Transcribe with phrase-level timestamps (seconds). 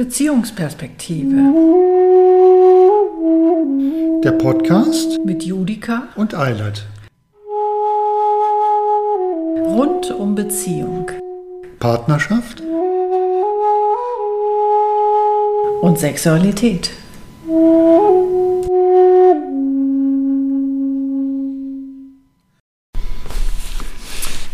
[0.00, 1.36] Beziehungsperspektive
[4.24, 6.86] Der Podcast mit Judika und Eilert.
[9.66, 11.10] rund um Beziehung
[11.80, 12.62] Partnerschaft
[15.82, 16.92] und Sexualität.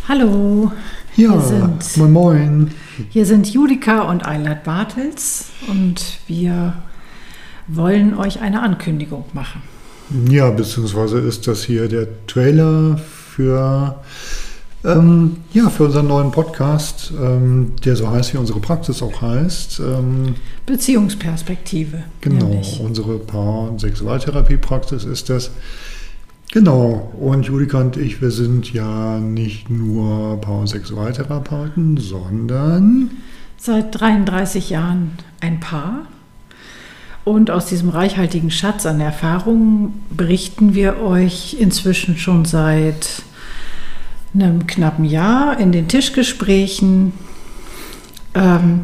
[0.09, 0.73] Hallo,
[1.17, 2.71] Ja, Hier sind- moin moin.
[3.09, 6.75] hier sind Judika und Eilert Bartels und wir
[7.69, 9.63] wollen euch eine Ankündigung machen.
[10.31, 13.97] Ja, beziehungsweise ist das hier der Trailer für,
[14.85, 19.81] ähm, ja, für unseren neuen Podcast, ähm, der so heißt, wie unsere Praxis auch heißt.
[19.81, 20.35] Ähm,
[20.67, 22.05] Beziehungsperspektive.
[22.21, 22.79] genau, nämlich.
[22.81, 25.51] unsere Paar- und Sexualtherapiepraxis ist das.
[26.53, 33.11] Genau, und Julika und ich, wir sind ja nicht nur Paar- und Sexualtherapeuten, sondern
[33.59, 36.07] Seit 33 Jahren ein Paar.
[37.25, 43.23] Und aus diesem reichhaltigen Schatz an Erfahrungen berichten wir euch inzwischen schon seit
[44.35, 47.13] einem knappen Jahr in den Tischgesprächen,
[48.35, 48.83] ähm,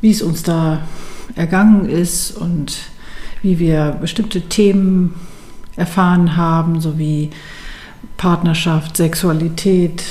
[0.00, 0.82] wie es uns da
[1.36, 2.78] ergangen ist und
[3.40, 5.14] wie wir bestimmte Themen
[5.78, 7.30] erfahren haben, sowie
[8.16, 10.02] Partnerschaft, Sexualität,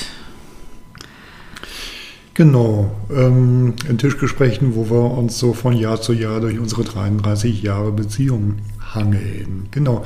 [2.38, 7.64] Genau, ähm, in Tischgesprächen, wo wir uns so von Jahr zu Jahr durch unsere 33
[7.64, 8.58] Jahre Beziehung
[8.94, 9.70] hangeln.
[9.72, 10.04] Genau,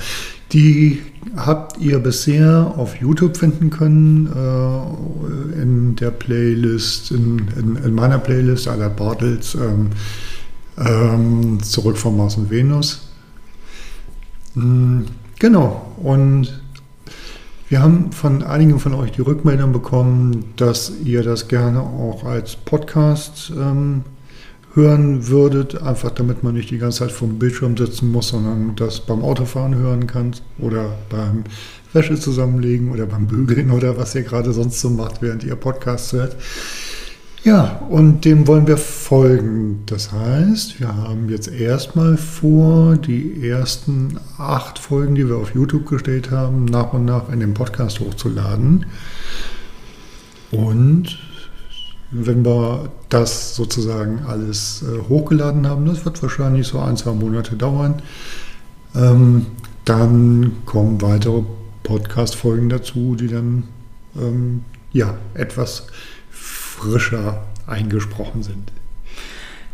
[0.54, 1.02] die
[1.36, 8.18] habt ihr bisher auf YouTube finden können, äh, in der Playlist, in, in, in meiner
[8.18, 9.90] Playlist, Albert Bartels, ähm,
[10.78, 13.10] ähm, Zurück vom Mars und Venus.
[14.56, 15.02] Mm,
[15.42, 16.62] Genau, und
[17.68, 22.56] wir haben von einigen von euch die Rückmeldung bekommen, dass ihr das gerne auch als
[22.56, 24.04] Podcast ähm,
[24.76, 29.00] hören würdet, einfach damit man nicht die ganze Zeit vom Bildschirm sitzen muss, sondern das
[29.00, 31.46] beim Autofahren hören kann oder beim
[31.92, 36.14] Wäsche zusammenlegen oder beim Bügeln oder was ihr gerade sonst so macht, während ihr Podcasts
[36.14, 36.36] hört.
[37.44, 39.82] Ja, und dem wollen wir folgen.
[39.88, 45.88] Das heißt, wir haben jetzt erstmal vor, die ersten acht Folgen, die wir auf YouTube
[45.88, 48.86] gestellt haben, nach und nach in den Podcast hochzuladen.
[50.52, 51.18] Und
[52.12, 57.56] wenn wir das sozusagen alles äh, hochgeladen haben, das wird wahrscheinlich so ein, zwei Monate
[57.56, 58.04] dauern,
[58.94, 59.48] ähm,
[59.86, 61.42] dann kommen weitere
[61.82, 63.64] Podcast-Folgen dazu, die dann
[64.16, 65.88] ähm, ja etwas
[66.82, 68.72] frischer eingesprochen sind.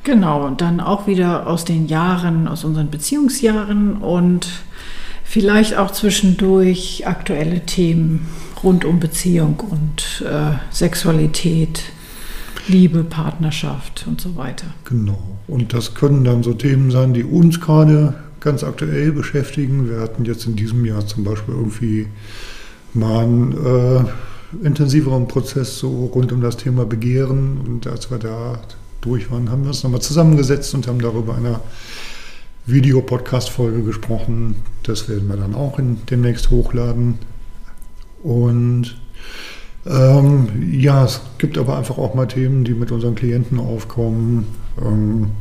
[0.03, 4.47] Genau, und dann auch wieder aus den Jahren, aus unseren Beziehungsjahren und
[5.23, 8.27] vielleicht auch zwischendurch aktuelle Themen
[8.63, 11.83] rund um Beziehung und äh, Sexualität,
[12.67, 14.67] Liebe, Partnerschaft und so weiter.
[14.85, 15.19] Genau.
[15.47, 19.89] Und das können dann so Themen sein, die uns gerade ganz aktuell beschäftigen.
[19.89, 22.07] Wir hatten jetzt in diesem Jahr zum Beispiel irgendwie
[22.93, 24.05] mal einen äh,
[24.63, 27.59] intensiveren Prozess so rund um das Thema Begehren.
[27.65, 28.59] Und als wir da
[29.01, 31.59] durch waren, haben wir uns nochmal zusammengesetzt und haben darüber eine
[32.65, 34.55] Videopodcast-Folge gesprochen.
[34.83, 37.19] Das werden wir dann auch in, demnächst hochladen.
[38.23, 38.97] Und
[39.85, 44.47] ähm, ja, es gibt aber einfach auch mal Themen, die mit unseren Klienten aufkommen.
[44.81, 45.31] Ähm,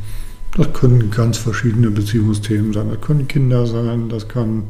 [0.57, 2.89] das können ganz verschiedene Beziehungsthemen sein.
[2.89, 4.65] Das können Kinder sein, das kann,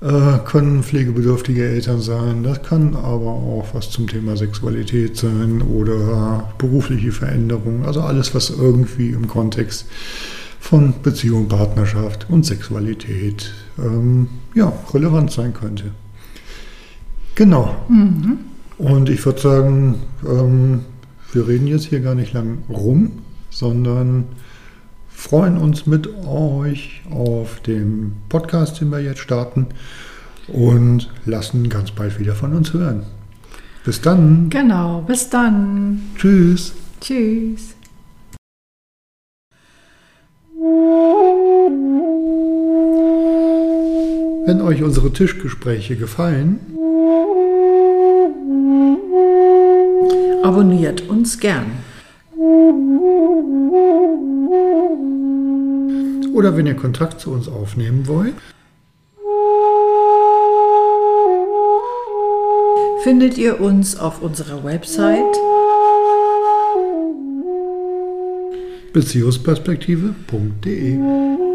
[0.00, 6.52] äh, können pflegebedürftige Eltern sein, das kann aber auch was zum Thema Sexualität sein oder
[6.58, 7.84] berufliche Veränderungen.
[7.84, 9.86] Also alles, was irgendwie im Kontext
[10.58, 15.90] von Beziehung, Partnerschaft und Sexualität ähm, ja, relevant sein könnte.
[17.34, 17.74] Genau.
[18.78, 19.94] Und ich würde sagen,
[20.26, 20.80] ähm,
[21.32, 23.12] wir reden jetzt hier gar nicht lang rum,
[23.50, 24.24] sondern
[25.20, 29.66] freuen uns mit euch auf den Podcast, den wir jetzt starten
[30.48, 33.02] und lassen ganz bald wieder von uns hören.
[33.84, 34.48] Bis dann.
[34.48, 36.00] Genau, bis dann.
[36.16, 36.72] Tschüss.
[37.00, 37.74] Tschüss.
[44.46, 46.58] Wenn euch unsere Tischgespräche gefallen,
[50.42, 51.66] Abonniert uns gern.
[56.40, 58.34] Oder wenn ihr Kontakt zu uns aufnehmen wollt,
[63.02, 65.24] Findet ihr uns auf unserer Website
[68.92, 71.49] beziehungsperspektive.de.